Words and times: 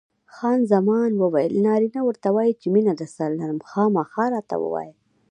خان 0.33 0.59
زمان 0.73 1.11
وویل: 1.21 1.53
نارینه 1.65 1.99
ورته 2.07 2.27
وایي 2.35 2.53
چې 2.61 2.67
مینه 2.73 2.93
درسره 2.99 3.29
لرم؟ 3.39 3.59
خامخا 3.69 4.25
راته 4.35 4.55
ووایه. 4.59 4.93